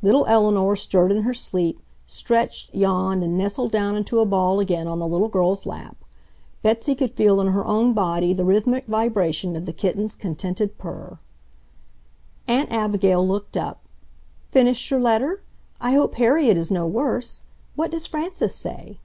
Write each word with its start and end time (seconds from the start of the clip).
Little 0.00 0.24
Eleanor 0.26 0.74
stirred 0.74 1.12
in 1.12 1.20
her 1.24 1.34
sleep, 1.34 1.82
stretched, 2.06 2.74
yawned, 2.74 3.22
and 3.22 3.36
nestled 3.36 3.72
down 3.72 3.94
into 3.94 4.20
a 4.20 4.24
ball 4.24 4.58
again 4.58 4.88
on 4.88 5.00
the 5.00 5.06
little 5.06 5.28
girl's 5.28 5.66
lap. 5.66 6.02
Betsy 6.62 6.94
could 6.94 7.10
feel 7.14 7.42
in 7.42 7.48
her 7.48 7.62
own 7.62 7.92
body 7.92 8.32
the 8.32 8.46
rhythmic 8.46 8.86
vibration 8.86 9.54
of 9.54 9.66
the 9.66 9.74
kitten's 9.74 10.14
contented 10.14 10.78
purr. 10.78 11.18
Aunt 12.48 12.72
Abigail 12.72 13.28
looked 13.28 13.54
up: 13.58 13.82
"Finished 14.50 14.90
your 14.90 15.00
letter? 15.00 15.42
I 15.78 15.92
hope 15.92 16.14
Harriet 16.14 16.56
is 16.56 16.70
no 16.70 16.86
worse. 16.86 17.42
What 17.74 17.90
does 17.90 18.06
Frances 18.06 18.54
say?" 18.54 18.98